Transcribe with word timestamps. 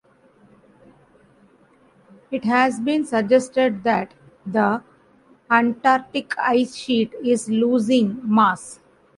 It 2.31 2.43
has 2.45 2.79
been 2.79 3.05
suggested 3.05 3.83
that 3.83 4.15
the 4.47 4.81
Antarctic 5.51 6.35
ice 6.39 6.73
sheet 6.75 7.13
is 7.23 7.47
losing 7.47 8.19
mass. 8.23 8.79